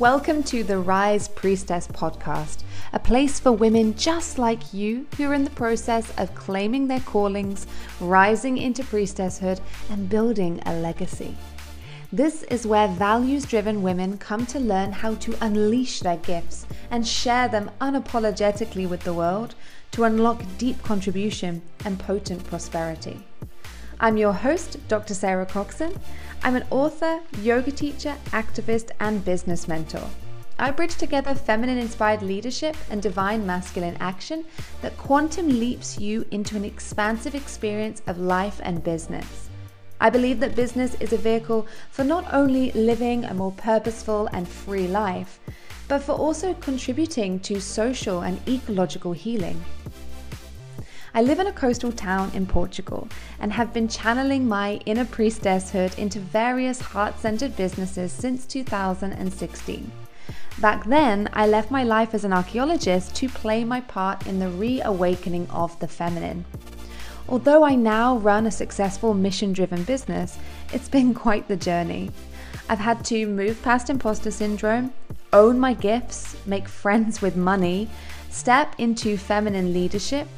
[0.00, 2.62] Welcome to the Rise Priestess podcast,
[2.94, 7.00] a place for women just like you who are in the process of claiming their
[7.00, 7.66] callings,
[8.00, 9.60] rising into priestesshood,
[9.90, 11.36] and building a legacy.
[12.10, 17.06] This is where values driven women come to learn how to unleash their gifts and
[17.06, 19.54] share them unapologetically with the world
[19.90, 23.22] to unlock deep contribution and potent prosperity.
[24.02, 25.12] I'm your host, Dr.
[25.12, 25.94] Sarah Coxon.
[26.42, 30.08] I'm an author, yoga teacher, activist, and business mentor.
[30.58, 34.46] I bridge together feminine inspired leadership and divine masculine action
[34.80, 39.50] that quantum leaps you into an expansive experience of life and business.
[40.00, 44.48] I believe that business is a vehicle for not only living a more purposeful and
[44.48, 45.40] free life,
[45.88, 49.62] but for also contributing to social and ecological healing.
[51.12, 53.08] I live in a coastal town in Portugal
[53.40, 59.90] and have been channeling my inner priestesshood into various heart centered businesses since 2016.
[60.60, 64.50] Back then, I left my life as an archaeologist to play my part in the
[64.50, 66.44] reawakening of the feminine.
[67.28, 70.38] Although I now run a successful mission driven business,
[70.72, 72.12] it's been quite the journey.
[72.68, 74.92] I've had to move past imposter syndrome,
[75.32, 77.88] own my gifts, make friends with money,
[78.30, 80.28] step into feminine leadership,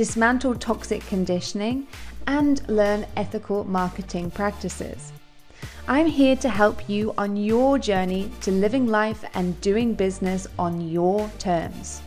[0.00, 1.86] dismantle toxic conditioning,
[2.26, 5.12] and learn ethical marketing practices.
[5.86, 10.80] I'm here to help you on your journey to living life and doing business on
[10.88, 12.00] your terms.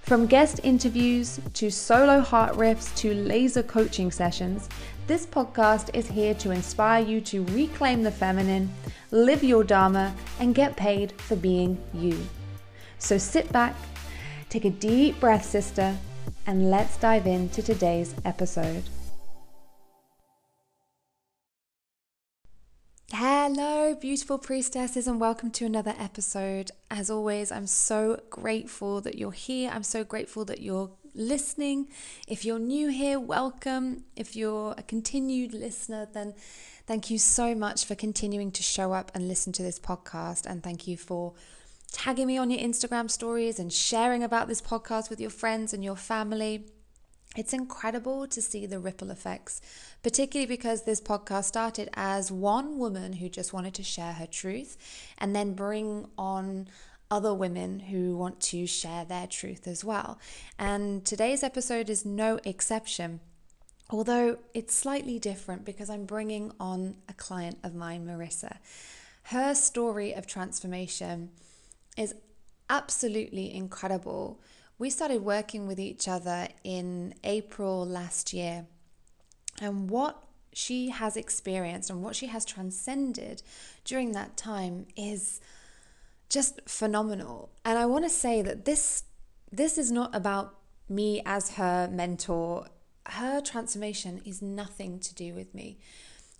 [0.00, 4.70] From guest interviews to solo heart riffs to laser coaching sessions,
[5.06, 8.72] this podcast is here to inspire you to reclaim the feminine,
[9.10, 12.18] live your Dharma, and get paid for being you.
[12.96, 13.76] So sit back,
[14.48, 15.94] take a deep breath, sister,
[16.46, 18.84] and let's dive into today's episode.
[23.12, 26.70] Hello, beautiful priestesses, and welcome to another episode.
[26.90, 29.70] As always, I'm so grateful that you're here.
[29.72, 31.88] I'm so grateful that you're listening.
[32.26, 34.04] If you're new here, welcome.
[34.16, 36.34] If you're a continued listener, then
[36.86, 40.44] thank you so much for continuing to show up and listen to this podcast.
[40.46, 41.34] And thank you for
[41.94, 45.84] tagging me on your Instagram stories and sharing about this podcast with your friends and
[45.84, 46.64] your family.
[47.36, 49.60] It's incredible to see the ripple effects,
[50.02, 54.76] particularly because this podcast started as one woman who just wanted to share her truth
[55.18, 56.66] and then bring on
[57.12, 60.18] other women who want to share their truth as well.
[60.58, 63.20] And today's episode is no exception.
[63.88, 68.56] Although it's slightly different because I'm bringing on a client of mine, Marissa.
[69.28, 71.30] Her story of transformation
[71.96, 72.14] is
[72.68, 74.40] absolutely incredible.
[74.78, 78.66] We started working with each other in April last year.
[79.60, 83.42] And what she has experienced and what she has transcended
[83.84, 85.40] during that time is
[86.28, 87.50] just phenomenal.
[87.64, 89.04] And I want to say that this
[89.52, 92.66] this is not about me as her mentor.
[93.06, 95.78] Her transformation is nothing to do with me.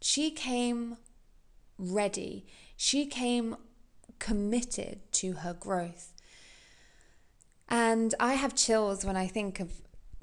[0.00, 0.97] She came
[1.78, 2.47] ready.
[2.76, 3.56] She came
[4.19, 6.12] committed to her growth.
[7.69, 9.72] And I have chills when I think of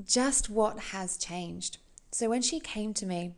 [0.04, 1.78] just what has changed.
[2.12, 3.34] So when she came to me,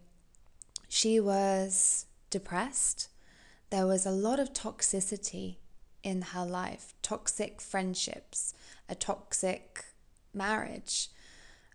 [0.87, 3.09] she was depressed.
[3.69, 5.57] There was a lot of toxicity
[6.03, 8.53] in her life toxic friendships,
[8.89, 9.85] a toxic
[10.33, 11.09] marriage.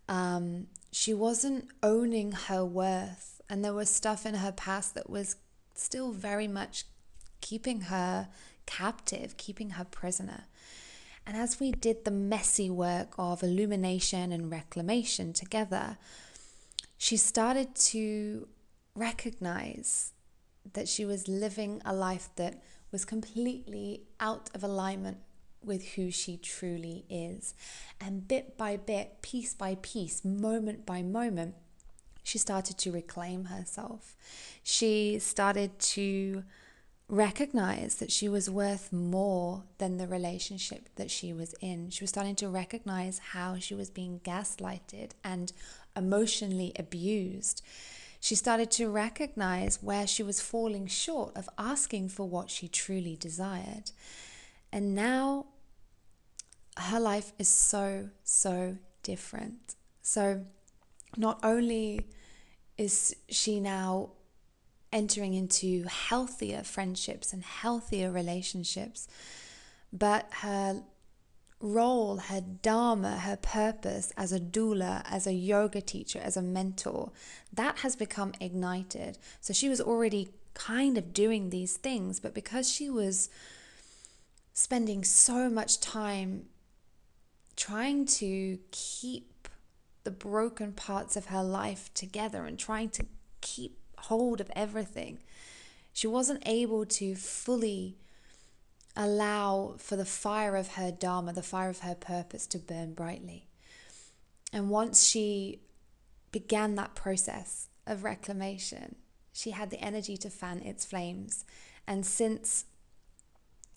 [0.08, 5.36] Um, she wasn't owning her worth, and there was stuff in her past that was
[5.74, 6.84] still very much
[7.40, 8.28] keeping her
[8.68, 10.44] captive, keeping her prisoner.
[11.26, 15.96] And as we did the messy work of illumination and reclamation together,
[16.98, 18.46] she started to
[18.94, 20.12] recognize
[20.74, 22.62] that she was living a life that
[22.92, 25.18] was completely out of alignment
[25.64, 27.54] with who she truly is.
[28.00, 31.54] And bit by bit, piece by piece, moment by moment,
[32.22, 34.14] she started to reclaim herself.
[34.62, 36.44] She started to
[37.08, 41.88] recognize that she was worth more than the relationship that she was in.
[41.90, 45.52] She was starting to recognize how she was being gaslighted and
[45.96, 47.62] emotionally abused.
[48.20, 53.16] She started to recognize where she was falling short of asking for what she truly
[53.16, 53.92] desired.
[54.70, 55.46] And now
[56.76, 59.76] her life is so, so different.
[60.02, 60.44] So
[61.16, 62.06] not only
[62.76, 64.10] is she now
[64.92, 69.08] entering into healthier friendships and healthier relationships.
[69.92, 70.82] But her
[71.60, 77.10] role, her dharma, her purpose as a doula, as a yoga teacher, as a mentor,
[77.52, 79.18] that has become ignited.
[79.40, 83.28] So she was already kind of doing these things, but because she was
[84.52, 86.46] spending so much time
[87.56, 89.48] trying to keep
[90.04, 93.04] the broken parts of her life together and trying to
[93.40, 95.18] keep hold of everything.
[95.92, 97.96] She wasn't able to fully
[98.96, 103.46] allow for the fire of her Dharma, the fire of her purpose, to burn brightly.
[104.52, 105.60] And once she
[106.32, 108.96] began that process of reclamation,
[109.32, 111.44] she had the energy to fan its flames.
[111.86, 112.64] And since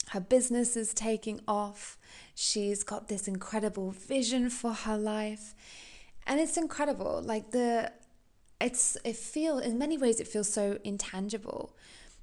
[0.10, 1.98] her business is taking off,
[2.34, 5.54] she's got this incredible vision for her life.
[6.26, 7.22] And it's incredible.
[7.22, 7.92] Like the
[8.62, 11.76] it's it feel in many ways it feels so intangible.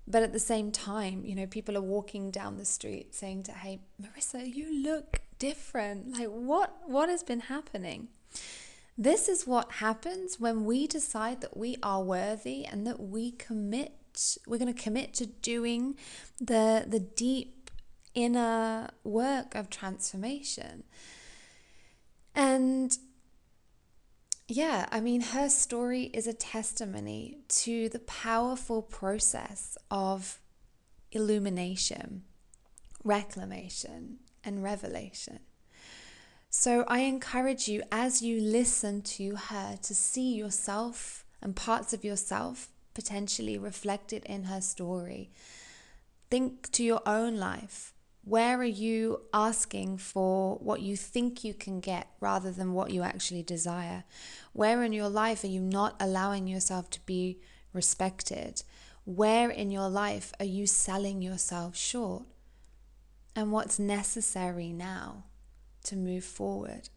[0.07, 3.53] But at the same time you know people are walking down the street saying to
[3.53, 6.19] hey marissa you look different.
[6.19, 8.09] Like what what has been happening?
[8.97, 13.93] This is what happens when we decide that we are worthy and that we commit
[14.47, 15.97] we're going to commit to doing
[16.41, 17.71] the the deep
[18.15, 20.83] inner work of transformation.
[22.35, 22.97] And
[24.49, 30.41] yeah, I mean, her story is a testimony to the powerful process of
[31.13, 32.23] illumination,
[33.05, 35.41] reclamation, and revelation.
[36.49, 42.03] So I encourage you as you listen to her to see yourself and parts of
[42.03, 45.31] yourself potentially reflected in her story.
[46.31, 47.93] Think to your own life.
[48.29, 53.03] Where are you asking for what you think you can get rather than what you
[53.03, 54.05] actually desire?
[54.53, 57.41] Where in your life are you not allowing yourself to be
[57.73, 58.65] respected?
[59.07, 62.25] Where in your life are you selling yourself short?
[63.35, 65.25] And what's necessary now
[65.85, 66.91] to move forward?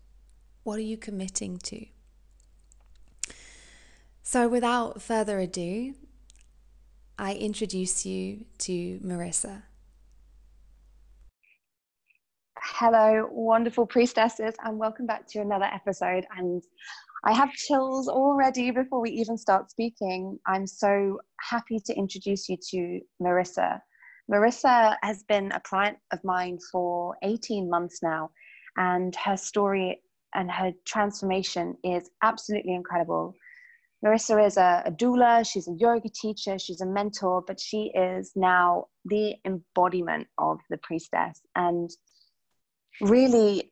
[0.63, 1.85] What are you committing to?
[4.21, 5.93] So, without further ado,
[7.17, 9.63] I introduce you to Marissa.
[12.63, 16.27] Hello, wonderful priestesses, and welcome back to another episode.
[16.37, 16.61] And
[17.25, 20.37] I have chills already before we even start speaking.
[20.45, 23.79] I'm so happy to introduce you to Marissa.
[24.31, 28.29] Marissa has been a client of mine for 18 months now,
[28.77, 29.99] and her story
[30.35, 33.33] and her transformation is absolutely incredible.
[34.05, 38.33] Marissa is a, a doula, she's a yoga teacher, she's a mentor, but she is
[38.35, 41.41] now the embodiment of the priestess.
[41.55, 41.89] And
[42.99, 43.71] really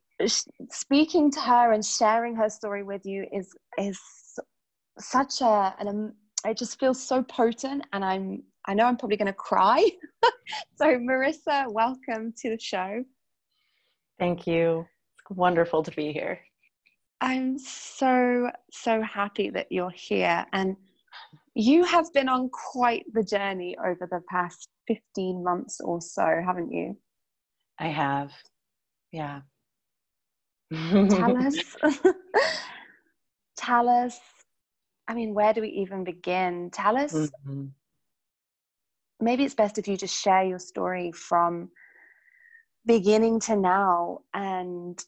[0.70, 4.00] speaking to her and sharing her story with you is is
[4.98, 6.14] such a an um,
[6.46, 9.84] it just feels so potent and i'm i know i'm probably going to cry.
[10.78, 13.04] So marissa welcome to the show.
[14.18, 14.88] Thank you.
[15.14, 16.40] It's wonderful to be here.
[17.22, 20.76] I'm so so happy that you're here and
[21.54, 26.72] you have been on quite the journey over the past 15 months or so haven't
[26.72, 26.98] you?
[27.80, 28.32] I have
[29.12, 29.42] yeah.
[30.72, 31.76] tell us,
[33.58, 34.20] tell us,
[35.08, 36.70] I mean, where do we even begin?
[36.72, 37.66] Tell us, mm-hmm.
[39.20, 41.70] maybe it's best if you just share your story from
[42.86, 45.04] beginning to now and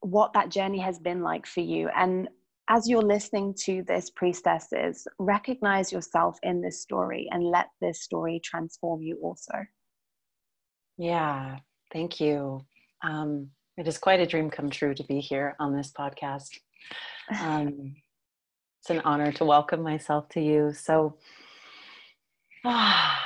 [0.00, 1.88] what that journey has been like for you.
[1.96, 2.28] And
[2.68, 8.40] as you're listening to this, priestesses, recognize yourself in this story and let this story
[8.44, 9.66] transform you also.
[10.98, 11.58] Yeah,
[11.92, 12.60] thank you.
[13.02, 16.58] Um, it is quite a dream come true to be here on this podcast.
[17.40, 17.94] Um,
[18.80, 20.72] it's an honor to welcome myself to you.
[20.72, 21.16] So,
[22.64, 23.24] ah,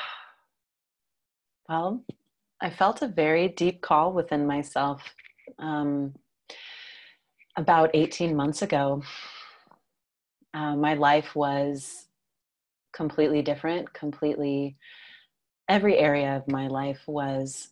[1.68, 2.04] well,
[2.60, 5.02] I felt a very deep call within myself
[5.58, 6.14] um,
[7.56, 9.02] about 18 months ago.
[10.54, 12.08] Uh, my life was
[12.92, 14.76] completely different, completely,
[15.66, 17.68] every area of my life was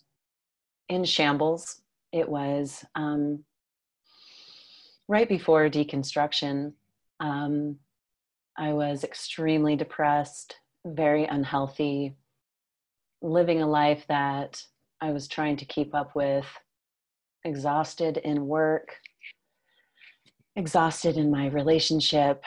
[0.88, 3.44] in shambles it was um,
[5.08, 6.72] right before deconstruction.
[7.20, 7.76] Um,
[8.58, 12.16] I was extremely depressed, very unhealthy,
[13.22, 14.62] living a life that
[15.00, 16.46] I was trying to keep up with,
[17.44, 18.96] exhausted in work,
[20.56, 22.42] exhausted in my relationship,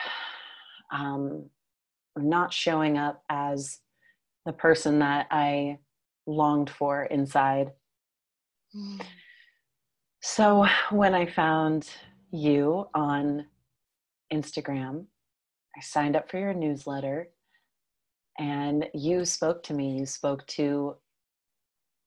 [0.92, 1.48] um,
[2.16, 3.80] not showing up as
[4.46, 5.78] the person that I
[6.26, 7.72] longed for inside.
[8.74, 9.00] Mm.
[10.26, 11.86] So when I found
[12.30, 13.44] you on
[14.32, 15.04] Instagram,
[15.76, 17.28] I signed up for your newsletter
[18.38, 19.98] and you spoke to me.
[19.98, 20.96] You spoke to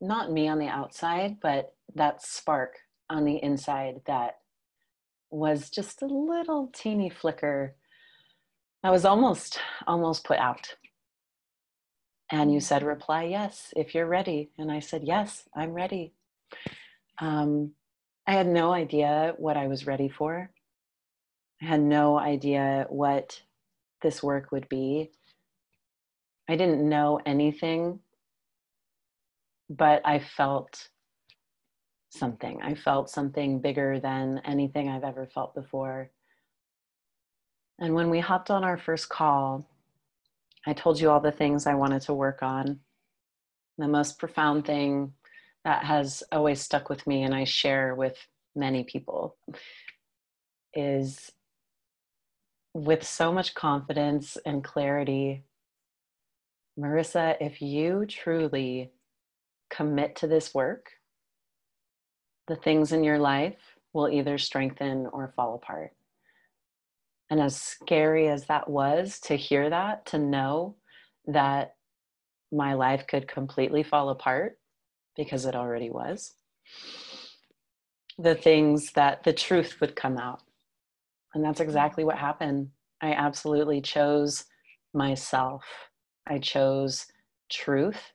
[0.01, 4.39] not me on the outside, but that spark on the inside that
[5.29, 7.75] was just a little teeny flicker.
[8.83, 10.73] I was almost, almost put out.
[12.31, 14.49] And you said, reply yes if you're ready.
[14.57, 16.13] And I said, yes, I'm ready.
[17.19, 17.73] Um,
[18.27, 20.51] I had no idea what I was ready for.
[21.61, 23.41] I had no idea what
[24.01, 25.11] this work would be.
[26.49, 27.99] I didn't know anything,
[29.69, 30.89] but I felt
[32.09, 32.61] something.
[32.61, 36.11] I felt something bigger than anything I've ever felt before.
[37.79, 39.69] And when we hopped on our first call,
[40.65, 42.81] I told you all the things I wanted to work on.
[43.77, 45.13] The most profound thing
[45.67, 48.15] that has always stuck with me, and I share with
[48.55, 49.35] many people,
[50.73, 51.29] is
[52.73, 55.43] with so much confidence and clarity
[56.79, 58.91] Marissa, if you truly
[59.69, 60.91] commit to this work,
[62.47, 63.57] the things in your life
[63.93, 65.91] will either strengthen or fall apart.
[67.29, 70.75] And as scary as that was to hear that, to know
[71.25, 71.73] that
[72.51, 74.56] my life could completely fall apart
[75.17, 76.33] because it already was,
[78.17, 80.41] the things that the truth would come out.
[81.33, 82.69] And that's exactly what happened.
[83.01, 84.45] I absolutely chose
[84.93, 85.63] myself
[86.29, 87.07] I chose
[87.49, 88.11] truth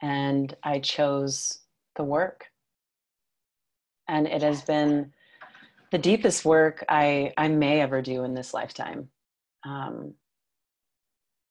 [0.00, 1.60] and I chose
[1.96, 2.46] the work.
[4.08, 5.12] And it has been
[5.90, 9.08] the deepest work I, I may ever do in this lifetime.
[9.64, 10.14] Um,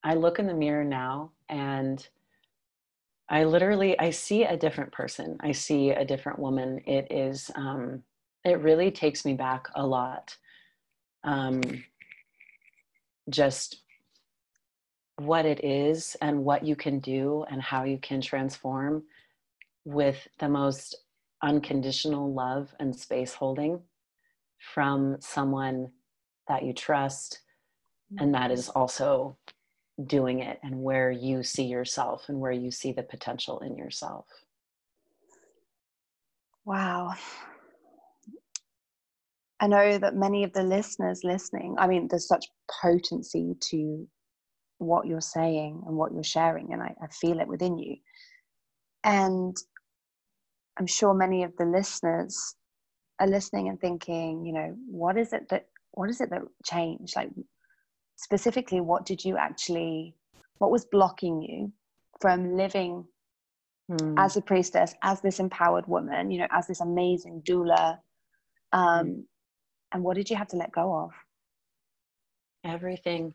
[0.04, 2.06] I look in the mirror now and
[3.32, 5.38] I literally I see a different person.
[5.40, 6.82] I see a different woman.
[6.86, 8.02] It is um,
[8.44, 10.36] it really takes me back a lot.
[11.24, 11.62] Um,
[13.30, 13.80] just
[15.16, 19.04] what it is and what you can do and how you can transform
[19.86, 20.94] with the most
[21.42, 23.80] unconditional love and space holding
[24.74, 25.90] from someone
[26.48, 27.40] that you trust
[28.18, 29.38] and that is also
[30.06, 34.26] doing it and where you see yourself and where you see the potential in yourself.
[36.64, 37.14] Wow.
[39.60, 42.46] I know that many of the listeners listening, I mean, there's such
[42.82, 44.08] potency to
[44.78, 47.96] what you're saying and what you're sharing, and I, I feel it within you.
[49.04, 49.56] And
[50.78, 52.56] I'm sure many of the listeners
[53.20, 57.14] are listening and thinking, you know, what is it that what is it that changed?
[57.14, 57.30] Like
[58.16, 60.14] specifically, what did you actually
[60.58, 61.72] what was blocking you
[62.20, 63.04] from living
[63.90, 64.14] hmm.
[64.16, 67.98] as a priestess, as this empowered woman, you know, as this amazing doula?
[68.72, 69.20] Um, hmm.
[69.92, 71.10] and what did you have to let go of?
[72.64, 73.34] Everything.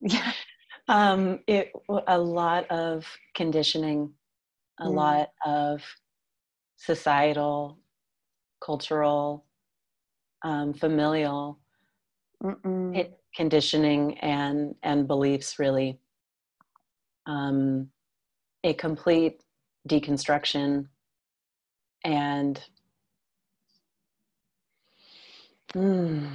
[0.00, 0.32] Yeah.
[0.90, 1.70] Um, it
[2.06, 4.14] a lot of conditioning,
[4.80, 4.94] a mm.
[4.94, 5.82] lot of
[6.78, 7.78] societal,
[8.58, 9.44] cultural,
[10.42, 11.58] um, familial
[12.42, 15.58] it, conditioning and and beliefs.
[15.58, 15.98] Really,
[17.26, 17.90] um,
[18.64, 19.42] a complete
[19.88, 20.86] deconstruction
[22.04, 22.60] and
[25.74, 26.30] mm,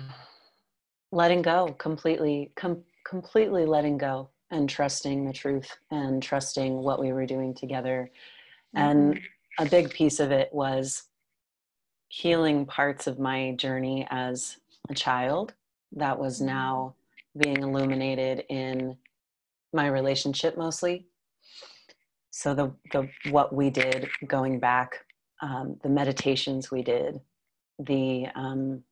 [1.12, 2.52] letting go completely.
[2.56, 8.10] Com- completely letting go and trusting the truth and trusting what we were doing together.
[8.76, 9.00] Mm-hmm.
[9.00, 9.20] And
[9.60, 11.04] a big piece of it was
[12.08, 14.58] healing parts of my journey as
[14.90, 15.54] a child
[15.96, 16.96] that was now
[17.38, 18.96] being illuminated in
[19.74, 21.08] my relationship mostly.
[22.32, 25.06] So the the what we did going back,
[25.42, 27.20] um, the meditations we did,
[27.80, 28.84] the um,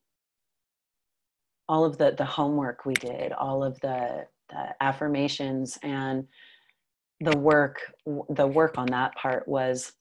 [1.72, 6.27] all of the the homework we did all of the, the affirmations and
[7.22, 7.79] the work
[8.29, 9.93] the work on that part was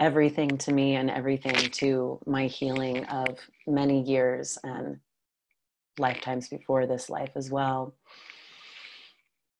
[0.00, 4.98] everything to me and everything to my healing of many years and
[5.98, 7.94] lifetimes before this life as well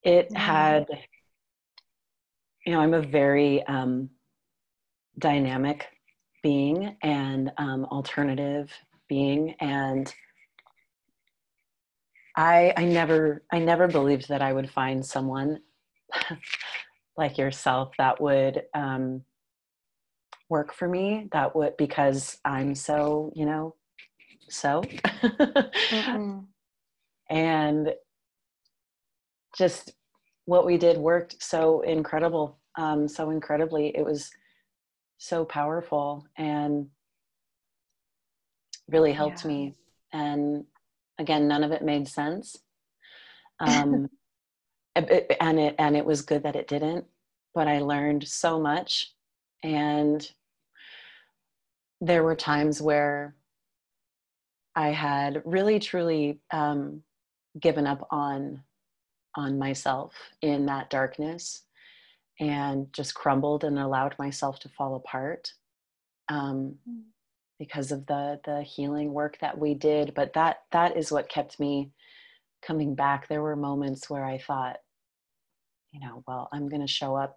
[0.02, 0.86] it had
[2.64, 4.08] you know i'm a very um,
[5.18, 5.86] dynamic
[6.42, 8.72] being and um, alternative
[9.08, 10.14] being and
[12.38, 15.58] I I never I never believed that I would find someone
[17.16, 19.24] like yourself that would um,
[20.48, 21.28] work for me.
[21.32, 23.74] That would because I'm so you know
[24.50, 26.40] so mm-hmm.
[27.30, 27.94] and
[29.56, 29.92] just
[30.44, 33.88] what we did worked so incredible um, so incredibly.
[33.88, 34.30] It was
[35.18, 36.86] so powerful and
[38.88, 39.48] really helped yeah.
[39.48, 39.74] me
[40.12, 40.64] and
[41.18, 42.56] again none of it made sense.
[43.60, 44.08] Um,
[44.94, 47.04] and it and it was good that it didn't
[47.54, 49.12] but i learned so much.
[49.64, 50.28] And
[52.00, 53.34] there were times where
[54.78, 57.02] i had really truly um,
[57.60, 58.62] given up on
[59.34, 61.62] on myself in that darkness
[62.40, 65.52] and just crumbled and allowed myself to fall apart
[66.28, 67.02] um, mm.
[67.58, 70.14] because of the the healing work that we did.
[70.14, 71.90] But that that is what kept me
[72.62, 73.28] coming back.
[73.28, 74.78] There were moments where I thought,
[75.92, 77.36] you know, well, I'm going to show up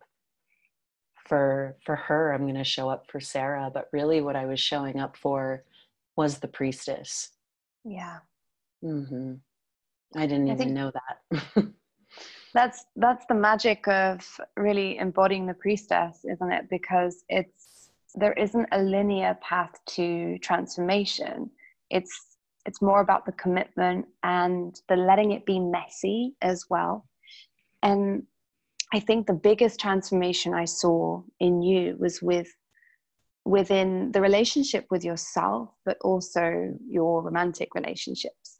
[1.28, 2.34] for for her.
[2.34, 3.72] I'm going to show up for Sarah.
[3.74, 5.64] But really, what I was showing up for
[6.16, 7.30] was the priestess.
[7.84, 8.20] Yeah.
[8.84, 9.34] Mm-hmm.
[10.16, 11.68] I didn't I even know that.
[12.54, 18.68] that's that's the magic of really embodying the priestess isn't it because it's there isn't
[18.72, 21.50] a linear path to transformation
[21.90, 27.08] it's it's more about the commitment and the letting it be messy as well
[27.84, 28.24] and
[28.94, 32.54] i think the biggest transformation i saw in you was with
[33.46, 38.60] within the relationship with yourself but also your romantic relationships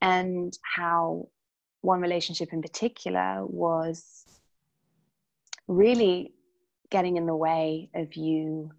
[0.00, 1.28] and how
[1.82, 4.24] one relationship in particular was
[5.68, 6.32] really
[6.90, 8.70] getting in the way of you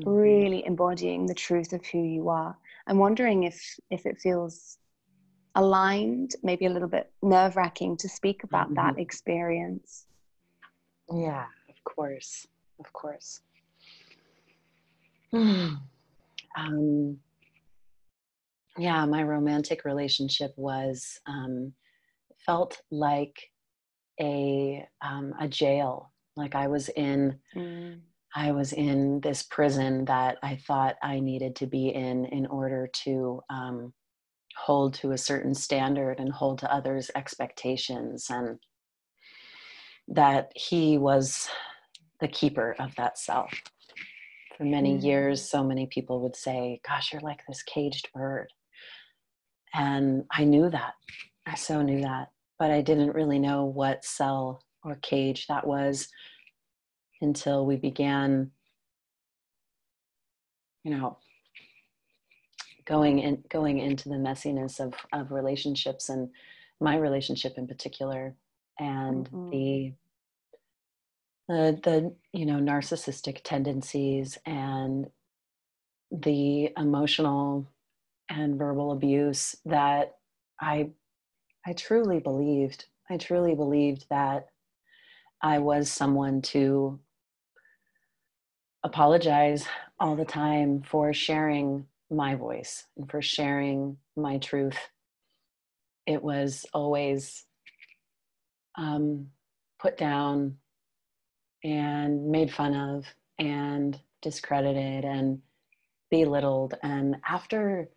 [0.00, 0.08] mm-hmm.
[0.08, 2.56] really embodying the truth of who you are
[2.86, 4.78] i'm wondering if if it feels
[5.56, 8.76] aligned maybe a little bit nerve wracking to speak about mm-hmm.
[8.76, 10.06] that experience
[11.12, 12.46] yeah of course
[12.78, 13.40] of course
[16.56, 17.18] um,
[18.78, 21.72] yeah my romantic relationship was um,
[22.44, 23.50] felt like
[24.20, 26.12] a um, a jail.
[26.36, 27.98] Like I was in mm.
[28.34, 32.88] I was in this prison that I thought I needed to be in in order
[33.04, 33.92] to um,
[34.56, 38.58] hold to a certain standard and hold to others' expectations, and
[40.08, 41.48] that he was
[42.20, 43.52] the keeper of that self.
[44.60, 45.02] For many mm.
[45.02, 48.48] years, so many people would say, Gosh, you're like this caged bird.
[49.72, 50.94] And I knew that.
[51.46, 52.28] I so knew that
[52.60, 56.08] but I didn't really know what cell or cage that was
[57.22, 58.50] until we began,
[60.84, 61.16] you know,
[62.84, 66.28] going in going into the messiness of of relationships and
[66.80, 68.36] my relationship in particular
[68.78, 69.50] and mm-hmm.
[69.50, 69.92] the
[71.50, 75.10] the the you know narcissistic tendencies and
[76.12, 77.66] the emotional
[78.30, 80.16] and verbal abuse that
[80.60, 80.90] I
[81.66, 84.46] I truly believed, I truly believed that
[85.42, 87.00] I was someone to
[88.84, 89.66] apologize
[89.98, 94.78] all the time for sharing my voice and for sharing my truth.
[96.06, 97.44] It was always
[98.78, 99.26] um,
[99.80, 100.56] put down
[101.64, 103.06] and made fun of
[103.38, 105.40] and discredited and
[106.10, 106.74] belittled.
[106.82, 107.88] And after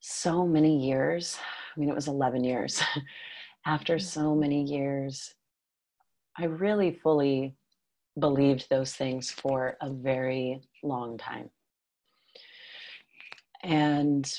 [0.00, 1.38] so many years,
[1.76, 2.82] I mean, it was 11 years.
[3.66, 4.40] After so mm-hmm.
[4.40, 5.34] many years,
[6.38, 7.56] I really fully
[8.18, 11.50] believed those things for a very long time.
[13.62, 14.32] And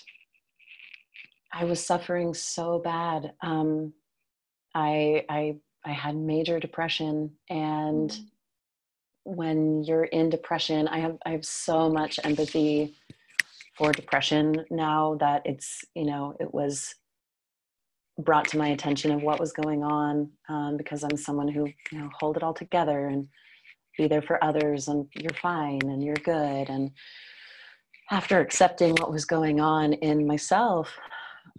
[1.51, 3.33] I was suffering so bad.
[3.41, 3.93] Um,
[4.73, 8.23] I, I, I had major depression, and mm-hmm.
[9.27, 12.95] When you're in depression, I have I have so much empathy
[13.77, 16.95] for depression now that it's you know it was
[18.19, 21.99] brought to my attention of what was going on um, because I'm someone who you
[21.99, 23.27] know hold it all together and
[23.97, 26.69] be there for others and you're fine and you're good.
[26.69, 26.91] And
[28.09, 30.89] after accepting what was going on in myself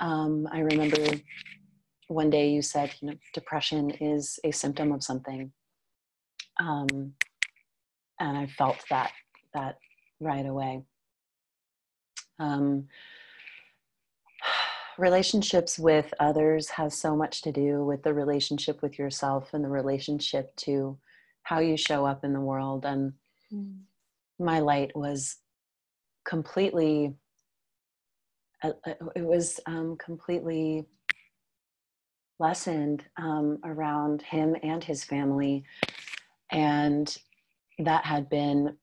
[0.00, 1.04] um, I remember
[2.08, 5.52] one day you said you know depression is a symptom of something.
[6.60, 7.14] Um,
[8.20, 9.12] and I felt that
[9.54, 9.78] that
[10.20, 10.82] right away.
[12.38, 12.88] Um,
[14.98, 19.68] relationships with others has so much to do with the relationship with yourself and the
[19.68, 20.98] relationship to
[21.42, 22.84] how you show up in the world.
[22.84, 23.12] And
[23.52, 23.78] mm.
[24.38, 25.36] my light was
[26.24, 27.14] completely
[28.62, 30.84] uh, uh, it was um, completely
[32.38, 35.64] lessened um, around him and his family.
[36.50, 37.16] And
[37.78, 38.76] that had been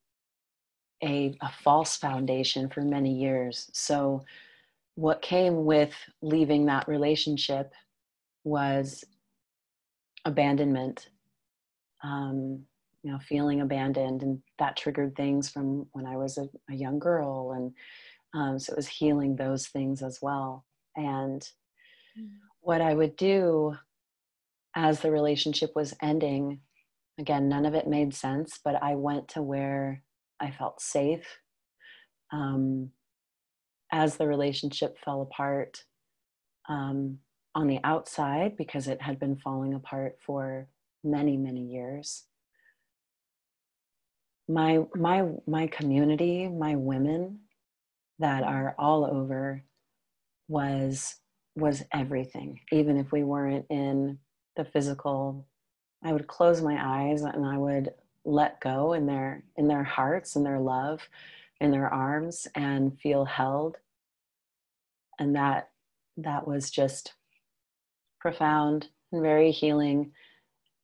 [1.03, 4.23] a, a false foundation for many years so
[4.95, 7.73] what came with leaving that relationship
[8.43, 9.03] was
[10.23, 11.09] abandonment
[12.03, 12.63] um,
[13.03, 16.97] you know feeling abandoned and that triggered things from when i was a, a young
[16.97, 17.73] girl and
[18.33, 21.49] um, so it was healing those things as well and
[22.19, 22.29] mm.
[22.61, 23.75] what i would do
[24.75, 26.59] as the relationship was ending
[27.19, 30.01] again none of it made sense but i went to where
[30.39, 31.39] i felt safe
[32.31, 32.89] um,
[33.91, 35.83] as the relationship fell apart
[36.67, 37.19] um,
[37.53, 40.67] on the outside because it had been falling apart for
[41.03, 42.23] many, many years,
[44.47, 47.39] my my my community my women
[48.19, 49.63] that are all over
[50.47, 51.15] was
[51.55, 54.19] was everything even if we weren't in
[54.55, 55.47] the physical
[56.05, 60.35] i would close my eyes and i would let go in their in their hearts
[60.35, 61.07] and their love
[61.59, 63.77] in their arms and feel held
[65.19, 65.69] and that
[66.17, 67.13] that was just
[68.19, 70.11] profound and very healing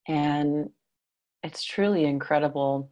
[0.07, 0.69] and
[1.43, 2.89] it's truly incredible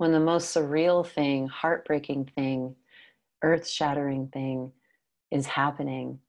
[0.00, 2.74] when the most surreal thing, heartbreaking thing,
[3.42, 4.72] earth shattering thing
[5.30, 6.20] is happening.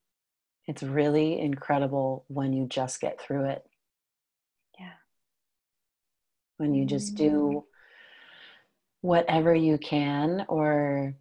[0.67, 3.65] It's really incredible when you just get through it.
[6.62, 7.58] When you just do mm-hmm.
[9.02, 11.15] whatever you can or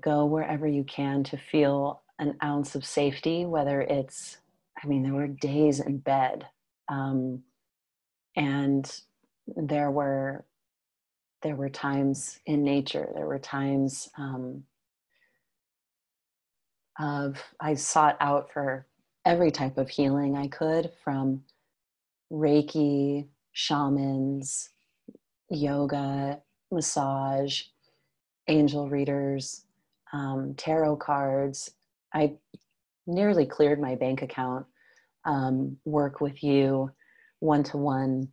[0.00, 4.38] go wherever you can to feel an ounce of safety, whether it's,
[4.82, 6.46] I mean, there were days in bed.
[6.88, 7.42] Um,
[8.36, 8.90] and
[9.54, 10.46] there were
[11.42, 14.64] there were times in nature there were times um,
[16.98, 18.86] of i sought out for
[19.24, 21.42] every type of healing i could from
[22.32, 24.70] reiki shamans
[25.50, 27.62] yoga massage
[28.48, 29.64] angel readers
[30.12, 31.70] um, tarot cards
[32.14, 32.34] i
[33.06, 34.66] nearly cleared my bank account
[35.24, 36.90] um, work with you
[37.40, 38.28] one to one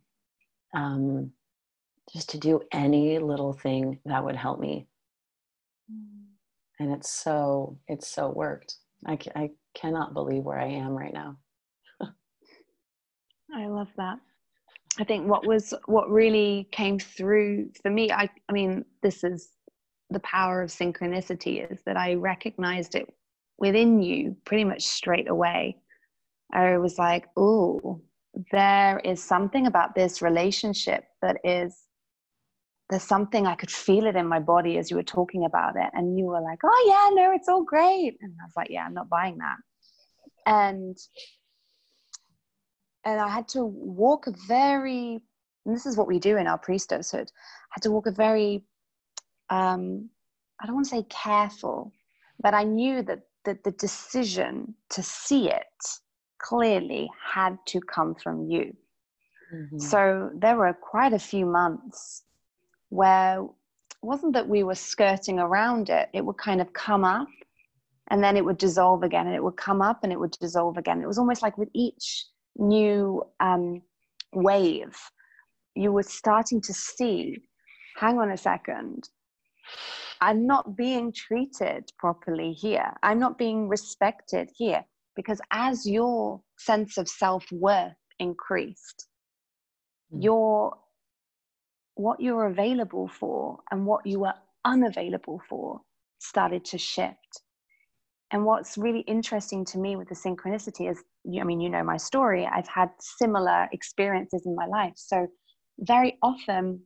[0.74, 1.30] um,
[2.12, 4.86] just to do any little thing that would help me.
[5.90, 6.24] Mm.
[6.78, 8.76] And it's so, it's so worked.
[9.06, 11.36] I, I cannot believe where I am right now.
[13.54, 14.18] I love that.
[14.98, 19.50] I think what was what really came through for me, I, I mean, this is
[20.10, 23.12] the power of synchronicity is that I recognized it
[23.58, 25.76] within you pretty much straight away.
[26.52, 28.00] I was like, oh,
[28.52, 31.76] there is something about this relationship that is
[32.90, 35.90] there's something I could feel it in my body as you were talking about it.
[35.94, 38.16] And you were like, oh, yeah, no, it's all great.
[38.20, 39.56] And I was like, yeah, I'm not buying that.
[40.46, 40.96] And
[43.04, 45.20] and I had to walk a very,
[45.66, 48.64] and this is what we do in our priestesshood, I had to walk a very,
[49.50, 50.08] um,
[50.60, 51.92] I don't want to say careful,
[52.40, 55.66] but I knew that, that the decision to see it
[56.38, 58.74] clearly had to come from you.
[59.54, 59.78] Mm-hmm.
[59.78, 62.22] So there were quite a few months
[62.88, 67.28] where it wasn't that we were skirting around it, it would kind of come up
[68.08, 70.76] and then it would dissolve again and it would come up and it would dissolve
[70.76, 71.02] again.
[71.02, 73.82] It was almost like with each new um,
[74.32, 74.96] wave,
[75.74, 77.38] you were starting to see
[77.96, 79.08] hang on a second,
[80.20, 82.92] I'm not being treated properly here.
[83.02, 84.84] I'm not being respected here
[85.16, 89.06] because as your sense of self-worth increased
[90.12, 90.22] mm.
[90.22, 90.76] your
[91.96, 95.80] what you're available for and what you were unavailable for
[96.18, 97.42] started to shift
[98.32, 101.04] and what's really interesting to me with the synchronicity is
[101.40, 104.92] i mean you know my story i've had similar experiences in my life.
[104.96, 105.26] So
[105.78, 106.80] very often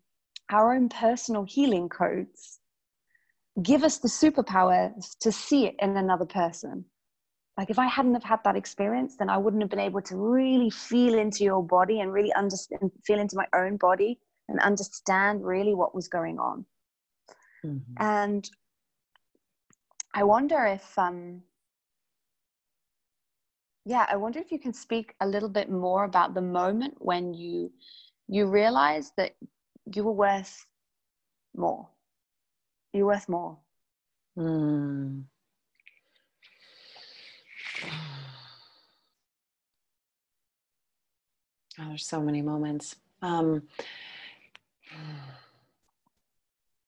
[0.51, 2.61] our own personal healing codes
[3.63, 6.85] give us the superpower to see it in another person.
[7.57, 10.17] Like if i hadn't have had that experience then i wouldn't have been able to
[10.17, 15.45] really feel into your body and really understand feel into my own body and understand
[15.45, 16.65] really what was going on.
[17.65, 17.95] Mm-hmm.
[17.99, 18.49] and
[20.15, 21.43] i wonder if um
[23.89, 27.33] yeah i wonder if you can speak a little bit more about the moment when
[27.33, 27.73] you
[28.29, 29.35] you realized that
[29.95, 30.67] you were worth
[31.57, 31.89] more
[32.93, 33.57] you're worth more
[34.39, 35.23] mm.
[41.81, 42.97] Oh, there's so many moments.
[43.23, 43.63] Um,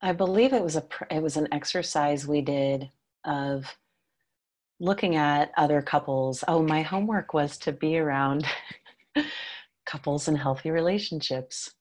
[0.02, 2.90] I believe it was a it was an exercise we did
[3.24, 3.76] of
[4.80, 6.42] looking at other couples.
[6.48, 8.46] Oh, my homework was to be around
[9.86, 11.72] couples in healthy relationships.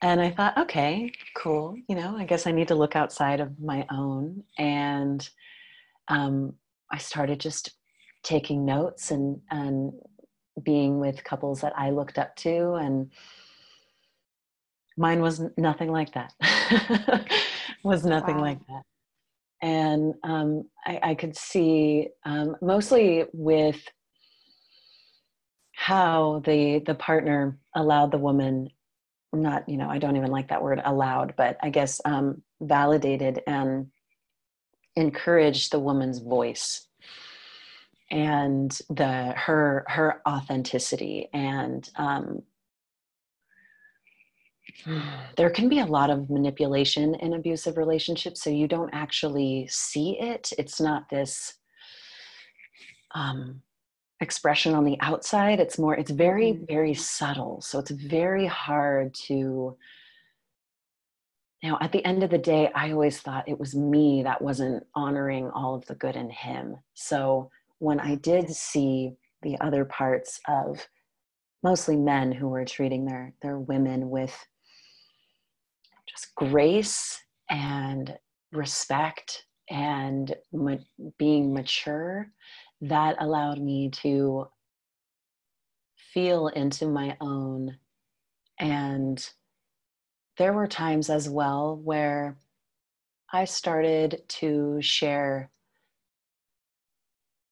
[0.00, 1.76] And I thought, okay, cool.
[1.88, 4.42] You know, I guess I need to look outside of my own.
[4.58, 5.28] And
[6.08, 6.54] um,
[6.90, 7.70] I started just
[8.22, 9.92] taking notes and and
[10.62, 13.10] being with couples that I looked up to and
[14.96, 16.34] mine was nothing like that
[17.82, 18.42] was nothing wow.
[18.42, 18.82] like that
[19.62, 23.80] and um, I, I, could see um, mostly with
[25.72, 28.68] how the the partner allowed the woman
[29.32, 33.40] not you know i don't even like that word allowed but i guess um, validated
[33.46, 33.86] and
[34.96, 36.86] encouraged the woman's voice
[38.10, 42.42] and the her her authenticity and um,
[45.36, 50.18] there can be a lot of manipulation in abusive relationships so you don't actually see
[50.18, 50.52] it.
[50.58, 51.54] It's not this
[53.14, 53.62] um,
[54.22, 55.60] expression on the outside.
[55.60, 56.64] It's more it's very mm-hmm.
[56.66, 59.76] very subtle so it's very hard to
[61.62, 64.84] now at the end of the day i always thought it was me that wasn't
[64.94, 66.76] honoring all of the good in him.
[66.94, 70.86] So when i did see the other parts of
[71.64, 74.34] mostly men who were treating their their women with
[76.06, 78.16] just grace and
[78.52, 80.76] respect and ma-
[81.18, 82.30] being mature
[82.80, 84.48] that allowed me to
[86.12, 87.78] feel into my own.
[88.58, 89.26] And
[90.38, 92.36] there were times as well where
[93.32, 95.50] i started to share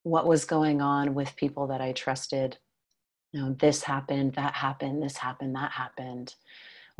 [0.02, 2.58] what was going on with people that i trusted.
[3.32, 6.34] You know this happened that happened this happened that happened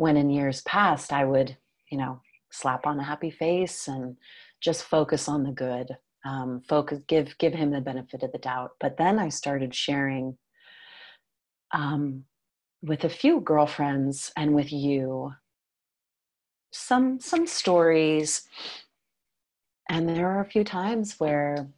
[0.01, 1.57] when in years past i would
[1.91, 4.17] you know slap on a happy face and
[4.61, 8.73] just focus on the good um, focus give give him the benefit of the doubt.
[8.79, 10.37] But then i started sharing
[11.73, 12.25] um,
[12.83, 15.33] with a few girlfriends and with you
[16.73, 18.43] some some stories.
[19.89, 21.69] And there are a few times where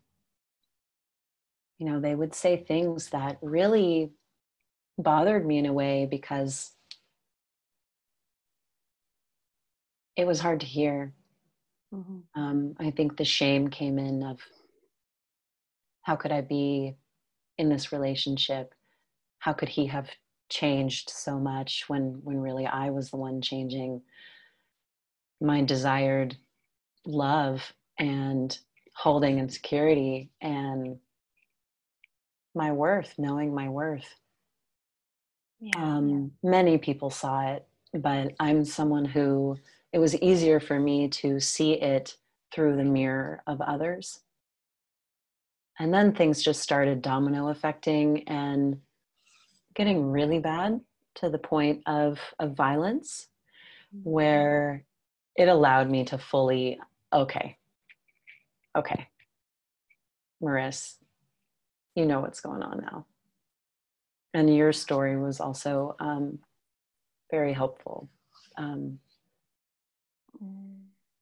[1.78, 4.12] you know they would say things that really
[4.98, 6.72] bothered me in a way because
[10.16, 11.14] it was hard to hear
[11.94, 12.40] Mm-hmm.
[12.40, 14.40] Um, I think the shame came in of
[16.02, 16.96] how could I be
[17.58, 18.74] in this relationship?
[19.38, 20.08] How could he have
[20.48, 24.02] changed so much when when really I was the one changing
[25.40, 26.36] my desired
[27.04, 28.56] love and
[28.94, 30.98] holding insecurity and
[32.54, 34.06] my worth, knowing my worth.
[35.60, 36.50] Yeah, um, yeah.
[36.50, 39.58] Many people saw it, but I'm someone who
[39.92, 42.16] it was easier for me to see it
[42.52, 44.20] through the mirror of others.
[45.78, 48.78] And then things just started domino affecting and
[49.74, 50.80] getting really bad
[51.16, 53.28] to the point of, of violence,
[54.02, 54.84] where
[55.36, 56.78] it allowed me to fully,
[57.12, 57.56] okay,
[58.76, 59.08] okay,
[60.40, 60.98] Maris,
[61.94, 63.06] you know what's going on now.
[64.34, 66.38] And your story was also um,
[67.30, 68.08] very helpful.
[68.56, 68.98] Um,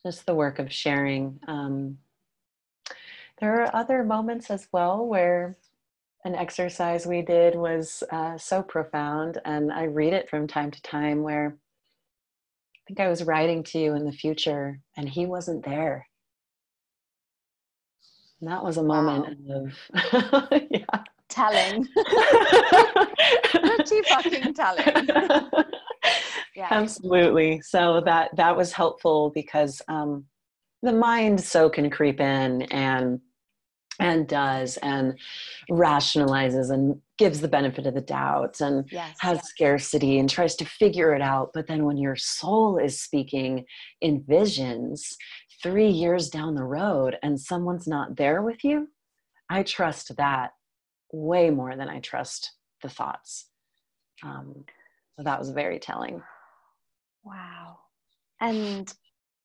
[0.05, 1.39] just the work of sharing.
[1.47, 1.99] Um,
[3.41, 5.57] there are other moments as well where
[6.25, 10.83] an exercise we did was uh, so profound, and I read it from time to
[10.83, 11.57] time where
[12.75, 16.07] I think I was writing to you in the future and he wasn't there.
[18.41, 19.67] And that was a moment wow.
[20.13, 20.85] of, yeah.
[21.29, 21.87] Telling.
[23.45, 24.85] Pretty fucking telling
[26.61, 26.69] yeah.
[26.71, 30.25] absolutely so that that was helpful because um,
[30.83, 33.21] the mind so can creep in and
[33.99, 35.19] and does and
[35.71, 39.49] rationalizes and gives the benefit of the doubt and yes, has yes.
[39.49, 43.65] scarcity and tries to figure it out but then when your soul is speaking
[44.01, 45.17] in visions
[45.63, 48.87] three years down the road and someone's not there with you
[49.51, 50.51] i trust that
[51.13, 53.47] way more than i trust the thoughts
[54.23, 54.65] um,
[55.17, 56.23] so that was very telling
[57.25, 57.79] Wow.
[58.41, 58.93] And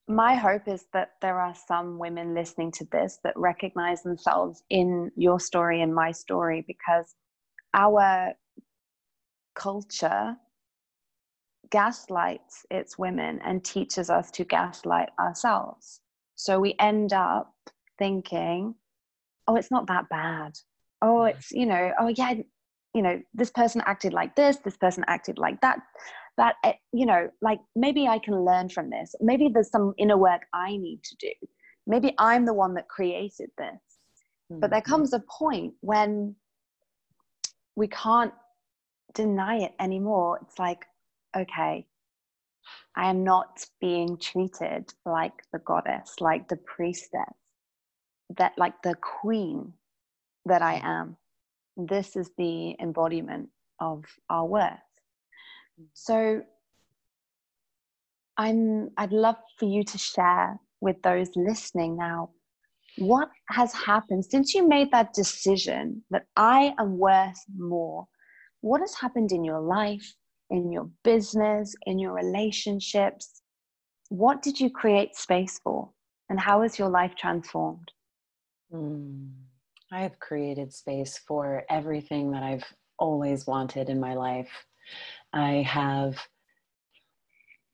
[0.08, 5.12] my hope is that there are some women listening to this that recognize themselves in
[5.16, 7.16] your story and my story because
[7.74, 8.34] our
[9.56, 10.36] culture
[11.72, 16.02] gaslights its women and teaches us to gaslight ourselves.
[16.36, 17.52] So we end up
[17.98, 18.76] thinking,
[19.48, 20.54] oh, it's not that bad.
[21.02, 21.38] Oh, mm-hmm.
[21.38, 22.36] it's, you know, oh, yeah,
[22.94, 25.80] you know, this person acted like this, this person acted like that
[26.38, 29.15] that eh, you know like maybe i can learn from this.
[29.21, 31.32] Maybe there's some inner work i need to do.
[31.88, 33.82] Maybe i'm the one that created this.
[34.52, 34.60] Mm-hmm.
[34.60, 34.91] but there mm-hmm.
[34.91, 36.36] comes a point when
[37.76, 38.34] we can't
[39.13, 40.39] deny it anymore.
[40.41, 40.86] It's like
[41.36, 41.86] okay
[42.95, 47.36] i am not being treated like the goddess like the priestess
[48.38, 49.74] that like the queen
[50.45, 51.17] that i am.
[51.78, 54.85] This is the embodiment of our worth
[55.94, 56.42] so
[58.38, 62.32] I'm I'd love for you to share with those listening now
[62.98, 68.08] what has happened since you made that decision that I am worth more.
[68.62, 70.16] What has happened in your life,
[70.50, 73.42] in your business, in your relationships?
[74.10, 75.90] What did you create space for?
[76.30, 77.92] And how has your life transformed?
[78.74, 79.32] Mm,
[79.92, 82.66] I have created space for everything that I've
[82.98, 84.50] always wanted in my life.
[85.36, 86.17] I have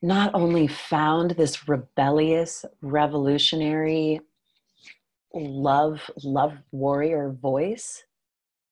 [0.01, 4.19] not only found this rebellious, revolutionary,
[5.33, 8.03] love, love warrior voice,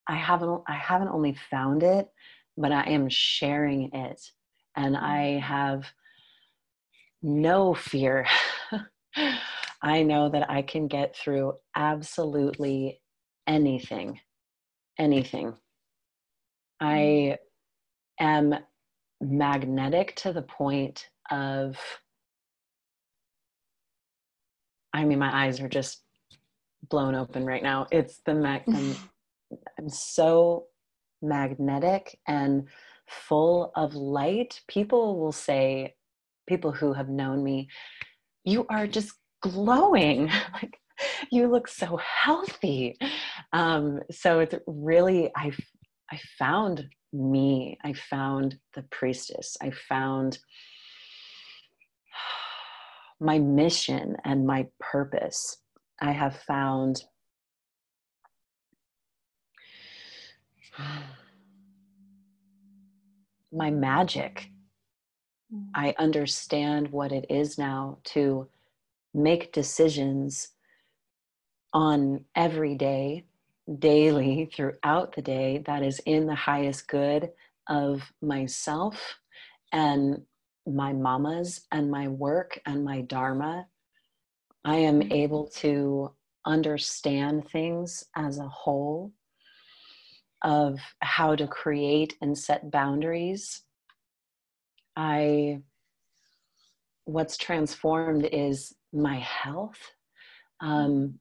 [0.08, 2.10] I haven't I haven't only found it,
[2.58, 4.20] but I am sharing it.
[4.76, 5.86] And I have
[7.22, 8.26] no fear.
[9.84, 13.02] I know that I can get through absolutely
[13.46, 14.20] anything.
[14.98, 15.54] Anything.
[16.82, 17.38] I
[18.20, 18.56] am
[19.22, 21.78] magnetic to the point of,
[24.94, 26.04] I mean, my eyes are just
[26.90, 27.88] blown open right now.
[27.92, 28.96] It's the mag, I'm,
[29.80, 30.66] I'm so
[31.22, 32.68] magnetic and
[33.08, 34.62] full of light.
[34.68, 35.96] People will say,
[36.48, 37.70] people who have known me,
[38.44, 40.28] you are just glowing.
[40.54, 40.78] like
[41.32, 42.98] you look so healthy.
[43.54, 45.52] Um, so it's really, I,
[46.12, 47.78] I found me.
[47.84, 49.58] I found the priestess.
[49.62, 50.40] I found
[53.20, 55.58] my mission and my purpose.
[56.02, 57.04] I have found
[63.52, 64.50] my magic.
[65.54, 65.70] Mm.
[65.76, 68.48] I understand what it is now to
[69.14, 70.50] make decisions
[71.74, 73.26] on every day,
[73.78, 77.30] daily, throughout the day, that is in the highest good
[77.68, 79.20] of myself
[79.72, 80.22] and
[80.66, 83.68] my mamas and my work and my dharma.
[84.66, 85.12] I am mm.
[85.12, 86.14] able to
[86.46, 89.14] understand things as a whole
[90.44, 93.64] of how to create and set boundaries.
[94.96, 95.62] I
[97.06, 99.80] what's transformed is my health.
[100.62, 101.20] Um,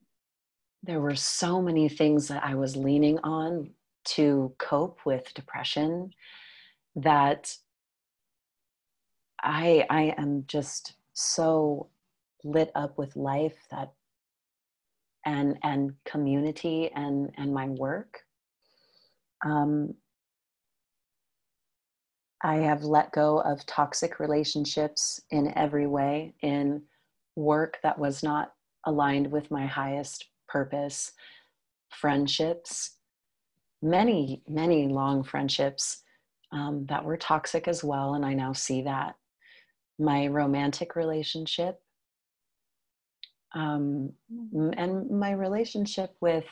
[0.82, 3.70] there were so many things that I was leaning on
[4.04, 6.12] to cope with depression
[6.96, 7.54] that
[9.42, 11.88] I I am just so
[12.44, 13.92] lit up with life that
[15.24, 18.20] and and community and and my work.
[19.44, 19.94] Um,
[22.42, 26.82] I have let go of toxic relationships in every way, in
[27.34, 28.52] work that was not
[28.84, 31.12] aligned with my highest purpose,
[31.90, 32.96] friendships,
[33.82, 36.02] many, many long friendships
[36.52, 38.14] um, that were toxic as well.
[38.14, 39.14] And I now see that.
[39.98, 41.80] My romantic relationship,
[43.54, 44.12] um,
[44.76, 46.44] and my relationship with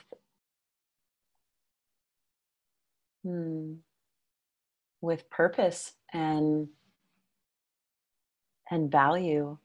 [3.23, 3.75] hmm,
[5.01, 6.67] with purpose and
[8.69, 9.57] and value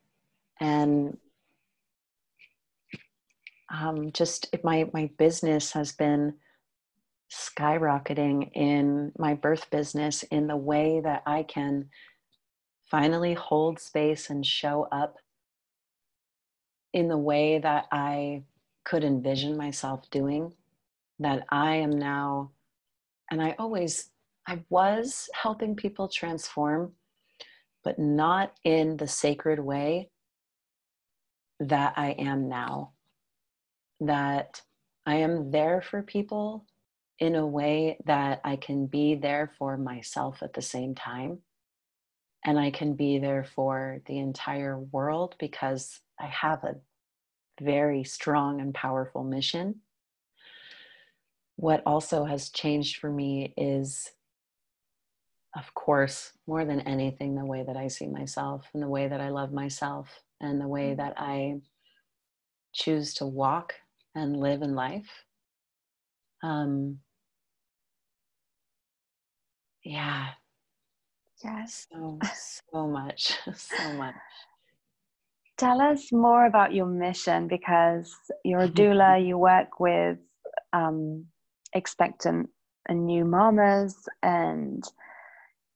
[0.61, 1.17] and
[3.73, 6.35] um, just my my business has been
[7.33, 11.89] skyrocketing in my birth business in the way that I can
[12.91, 15.17] finally hold space and show up
[16.93, 18.45] in the way that I
[18.85, 20.55] could envision myself doing
[21.21, 22.53] that I am now
[23.31, 24.11] and I always,
[24.47, 26.93] I was helping people transform,
[27.85, 30.11] but not in the sacred way
[31.61, 32.92] that I am now.
[34.07, 34.61] That
[35.07, 36.67] I am there for people
[37.19, 41.39] in a way that I can be there for myself at the same time.
[42.45, 46.77] And I can be there for the entire world because I have a
[47.61, 49.81] very strong and powerful mission
[51.63, 54.11] what also has changed for me is
[55.57, 59.21] of course more than anything the way that i see myself and the way that
[59.21, 60.09] i love myself
[60.41, 60.97] and the way mm-hmm.
[60.97, 61.55] that i
[62.73, 63.75] choose to walk
[64.15, 65.25] and live in life.
[66.43, 66.99] Um
[69.85, 70.29] yeah.
[71.43, 71.87] Yes.
[71.93, 72.19] So
[72.73, 74.15] so much so much.
[75.59, 80.19] Tell us more about your mission because you're a doula you work with
[80.73, 81.27] um,
[81.73, 82.49] expectant
[82.89, 84.83] and new mamas and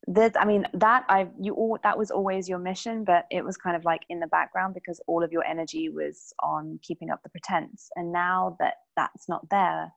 [0.07, 3.57] that i mean that i you all that was always your mission but it was
[3.57, 7.21] kind of like in the background because all of your energy was on keeping up
[7.23, 7.89] the pretense.
[7.95, 9.91] And now that that's not there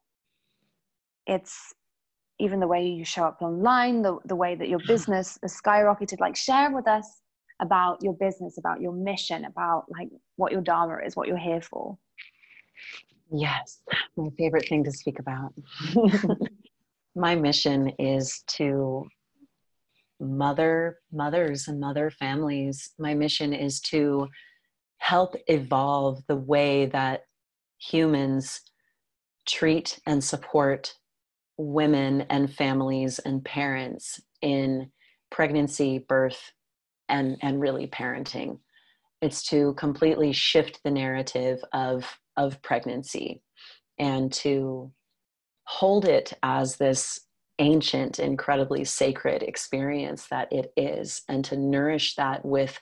[1.27, 1.73] it's
[2.41, 4.89] even the way you show up online the, the way that your hmm.
[4.89, 7.21] business has skyrocketed like share with us
[7.61, 11.61] about your business about your mission about like what your dharma is what you're here
[11.61, 11.97] for.
[13.33, 13.81] Yes,
[14.17, 15.55] my favorite thing to speak about.
[17.15, 19.07] my mission is to
[20.21, 22.91] mother mothers and mother families.
[22.99, 24.29] My mission is to
[24.99, 27.23] help evolve the way that
[27.79, 28.61] humans
[29.49, 30.95] treat and support
[31.57, 34.91] women and families and parents in
[35.31, 36.53] pregnancy, birth,
[37.09, 38.59] and and really parenting
[39.21, 42.05] it's to completely shift the narrative of
[42.37, 43.43] of pregnancy
[43.99, 44.91] and to
[45.65, 47.21] hold it as this
[47.61, 52.81] ancient incredibly sacred experience that it is and to nourish that with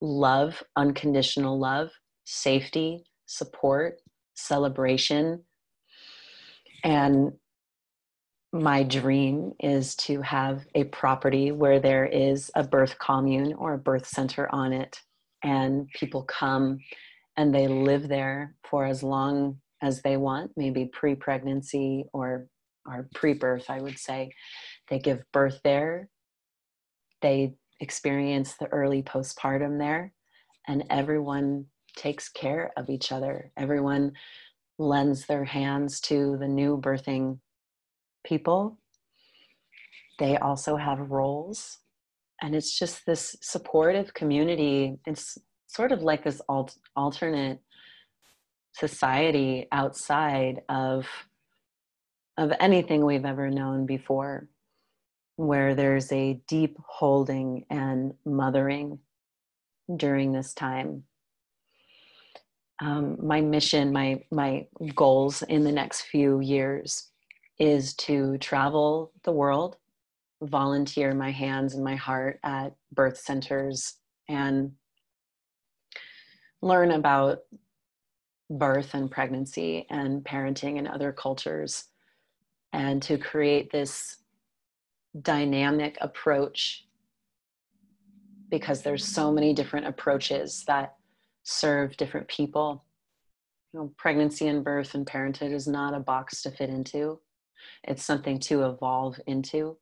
[0.00, 1.90] love unconditional love
[2.24, 4.00] safety support
[4.34, 5.42] celebration.
[6.84, 7.32] And
[8.52, 13.78] my dream is to have a property where there is a birth commune or a
[13.78, 15.00] birth center on it
[15.42, 16.78] and people come
[17.36, 22.48] and they live there for as long as they want maybe pre-pregnancy or
[22.88, 24.30] or pre-birth i would say.
[24.88, 26.08] They give birth there.
[27.20, 30.12] They experience the early postpartum there.
[30.66, 31.66] And everyone
[31.96, 33.50] takes care of each other.
[33.56, 34.12] Everyone
[34.78, 37.38] lends their hands to the new birthing
[38.24, 38.78] people.
[40.18, 41.78] They also have roles.
[42.40, 44.98] And it's just this supportive community.
[45.06, 47.60] It's sort of like this alt- alternate
[48.72, 51.06] society outside of
[52.38, 54.48] of anything we've ever known before
[55.36, 58.98] where there's a deep holding and mothering
[59.94, 61.04] during this time.
[62.80, 67.08] Um, my mission my my goals in the next few years
[67.58, 69.76] is to travel the world
[70.42, 73.96] volunteer my hands and my heart at birth centers
[74.28, 74.72] and
[76.62, 77.40] learn about
[78.50, 81.86] birth and pregnancy and parenting in other cultures
[82.72, 84.16] and to create this
[85.22, 86.84] dynamic approach
[88.50, 90.94] because there's so many different approaches that
[91.42, 92.84] serve different people.
[93.72, 97.20] You know pregnancy and birth and parenthood is not a box to fit into.
[97.84, 99.76] It's something to evolve into.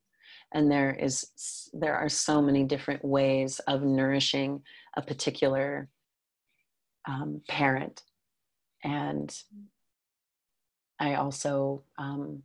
[0.52, 4.62] And there is there are so many different ways of nourishing
[4.96, 5.88] a particular
[7.08, 8.02] um, parent.
[8.84, 9.36] And
[10.98, 12.42] i also um,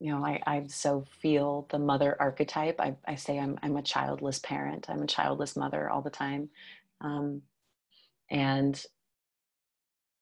[0.00, 3.82] you know I, I so feel the mother archetype I, I say I'm, I'm a
[3.82, 6.50] childless parent i'm a childless mother all the time
[7.00, 7.42] um,
[8.30, 8.80] and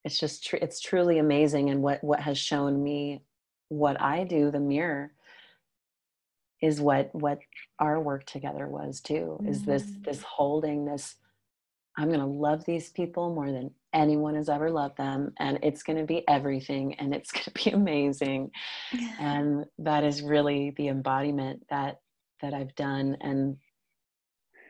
[0.05, 3.23] it's just tr- it's truly amazing and what what has shown me
[3.69, 5.13] what i do the mirror
[6.63, 7.39] is what what
[7.79, 9.49] our work together was too mm-hmm.
[9.49, 10.03] is this mm-hmm.
[10.03, 11.17] this holding this
[11.97, 15.83] i'm going to love these people more than anyone has ever loved them and it's
[15.83, 18.51] going to be everything and it's going to be amazing.
[19.19, 22.01] And that is really the embodiment that
[22.43, 23.57] that i've done and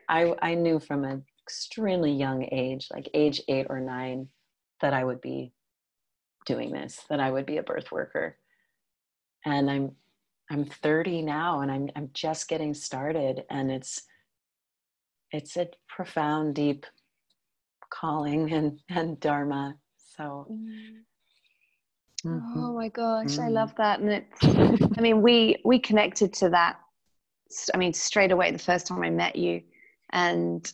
[0.08, 4.28] i i knew from an extremely young age like age 8 or 9
[4.80, 5.52] that i would be
[6.46, 8.38] doing this that i would be a birth worker.
[9.44, 9.96] And i'm
[10.48, 14.02] I'm 30 now and I'm I'm just getting started and it's
[15.32, 16.86] it's a profound deep
[17.90, 19.76] calling and and dharma.
[20.16, 20.98] So mm-hmm.
[22.58, 23.42] oh my gosh mm-hmm.
[23.42, 24.00] I love that.
[24.00, 26.78] And it's I mean we we connected to that
[27.74, 29.62] I mean straight away the first time I met you.
[30.10, 30.70] And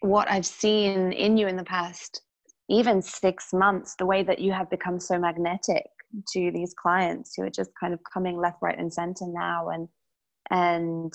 [0.00, 2.22] what I've seen in you in the past
[2.68, 5.86] even 6 months the way that you have become so magnetic
[6.32, 9.70] to these clients who are just kind of coming left right and center now.
[9.70, 9.88] And
[10.50, 11.12] and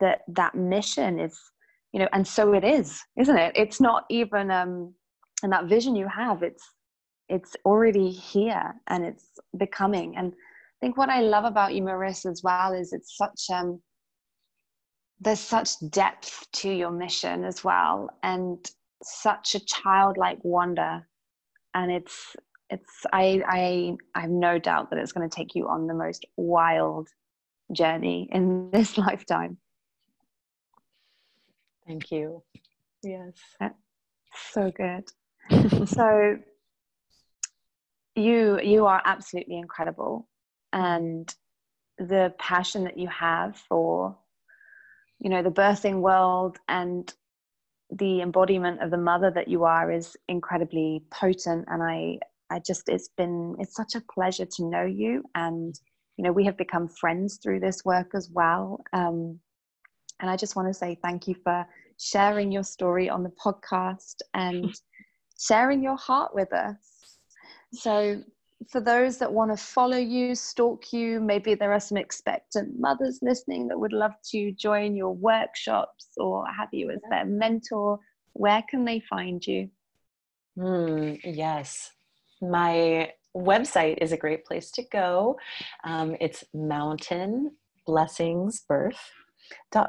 [0.00, 1.38] that that mission is
[1.92, 3.52] you know and so it is isn't it?
[3.56, 4.94] It's not even um
[5.42, 6.64] and that vision you have it's
[7.28, 10.16] it's already here and it's becoming.
[10.16, 13.80] And i think what i love about you marissa as well is it's such um
[15.20, 18.58] there's such depth to your mission as well and
[19.04, 21.06] such a childlike wonder.
[21.74, 22.36] And it's
[22.70, 25.94] it's I I I have no doubt that it's going to take you on the
[25.94, 27.08] most wild
[27.72, 29.58] journey in this lifetime.
[31.86, 32.42] Thank you.
[33.02, 33.34] Yes.
[34.52, 35.04] so good.
[35.88, 36.38] so
[38.14, 40.28] you you are absolutely incredible
[40.72, 41.34] and
[41.98, 44.16] the passion that you have for
[45.18, 47.14] you know the birthing world and
[47.90, 52.18] the embodiment of the mother that you are is incredibly potent and i
[52.52, 55.74] I just it's been it's such a pleasure to know you, and
[56.16, 58.84] you know we have become friends through this work as well.
[58.92, 59.40] Um,
[60.22, 61.66] and I just want to say thank you for
[61.98, 64.72] sharing your story on the podcast and
[65.38, 66.76] sharing your heart with us.
[67.74, 68.22] So
[68.70, 73.18] for those that want to follow you, stalk you, maybe there are some expectant mothers
[73.20, 77.98] listening that would love to join your workshops or have you as their mentor,
[78.32, 79.68] where can they find you?
[80.56, 81.90] Mm, yes
[82.42, 85.38] my website is a great place to go.
[85.84, 87.52] Um, it's Mountain
[87.86, 89.10] Blessings Birth.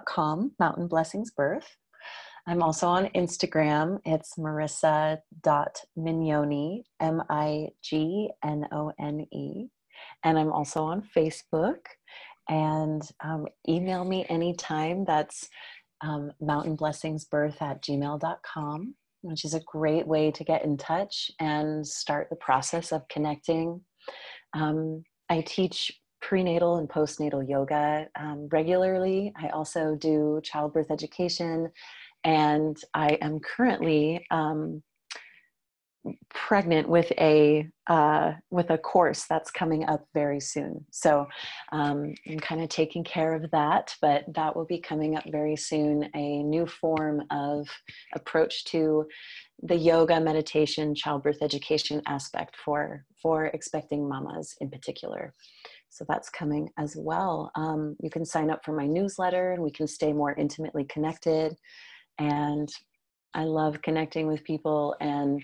[0.05, 1.77] Com, Mountain Blessings Birth.
[2.45, 3.99] I'm also on Instagram.
[4.03, 9.69] It's marissa.mignone, M I G N O N E.
[10.23, 11.79] And I'm also on Facebook.
[12.49, 15.05] And um, email me anytime.
[15.05, 15.47] That's
[16.01, 22.29] um, mountainblessingsbirth at gmail.com, which is a great way to get in touch and start
[22.29, 23.79] the process of connecting.
[24.53, 25.91] Um, I teach
[26.23, 29.33] prenatal and postnatal yoga um, regularly.
[29.35, 31.69] I also do childbirth education
[32.23, 34.81] and I am currently um,
[36.29, 40.85] pregnant with a uh, with a course that's coming up very soon.
[40.91, 41.27] So
[41.71, 45.55] um, I'm kind of taking care of that, but that will be coming up very
[45.55, 46.09] soon.
[46.15, 47.67] A new form of
[48.15, 49.05] approach to
[49.61, 55.33] the yoga, meditation, childbirth education aspect for for expecting mamas in particular.
[55.93, 57.51] So that's coming as well.
[57.55, 61.55] Um, you can sign up for my newsletter, and we can stay more intimately connected
[62.19, 62.69] and
[63.33, 65.41] I love connecting with people and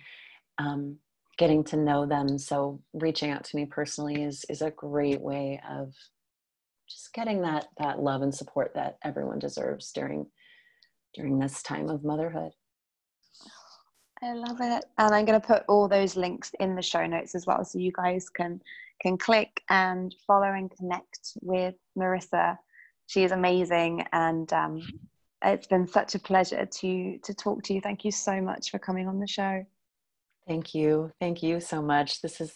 [0.57, 0.97] um,
[1.37, 2.37] getting to know them.
[2.37, 5.93] So reaching out to me personally is is a great way of
[6.87, 10.27] just getting that that love and support that everyone deserves during
[11.15, 12.51] during this time of motherhood.
[14.21, 17.35] I love it, and I'm going to put all those links in the show notes
[17.35, 18.61] as well, so you guys can
[19.01, 22.57] can click and follow and connect with Marissa.
[23.07, 24.81] She is amazing, and um,
[25.43, 27.81] it's been such a pleasure to to talk to you.
[27.81, 29.65] Thank you so much for coming on the show.
[30.47, 31.11] Thank you.
[31.19, 32.21] Thank you so much.
[32.21, 32.53] This is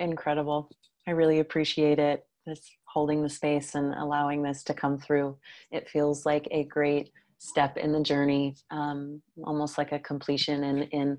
[0.00, 0.70] incredible.
[1.06, 2.26] I really appreciate it.
[2.44, 5.36] This holding the space and allowing this to come through.
[5.70, 10.82] It feels like a great step in the journey, um, almost like a completion in,
[10.84, 11.18] in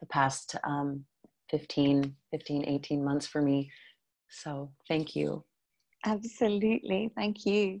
[0.00, 1.04] the past um,
[1.50, 3.70] 15, 15, 18 months for me.
[4.28, 5.44] So thank you.
[6.04, 7.10] Absolutely.
[7.16, 7.80] Thank you.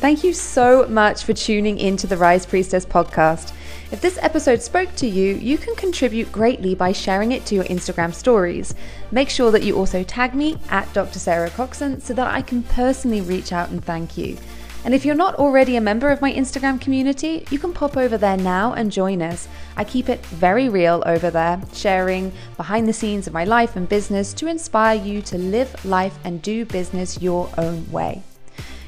[0.00, 3.52] Thank you so much for tuning in to the Rise Priestess podcast.
[3.92, 7.64] If this episode spoke to you, you can contribute greatly by sharing it to your
[7.64, 8.74] Instagram stories.
[9.10, 11.18] Make sure that you also tag me at Dr.
[11.18, 14.38] Sarah Coxon so that I can personally reach out and thank you.
[14.82, 18.16] And if you're not already a member of my Instagram community, you can pop over
[18.16, 19.46] there now and join us.
[19.76, 23.86] I keep it very real over there, sharing behind the scenes of my life and
[23.86, 28.22] business to inspire you to live life and do business your own way.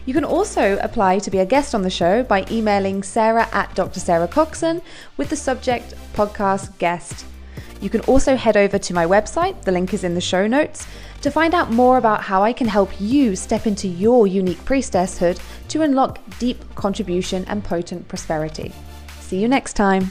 [0.07, 3.75] You can also apply to be a guest on the show by emailing sarah at
[3.75, 4.01] Dr.
[4.01, 4.83] Sarah Coxon
[5.17, 7.27] with the subject podcast guest.
[7.81, 10.87] You can also head over to my website, the link is in the show notes,
[11.23, 15.41] to find out more about how I can help you step into your unique priestesshood
[15.69, 18.73] to unlock deep contribution and potent prosperity.
[19.21, 20.11] See you next time.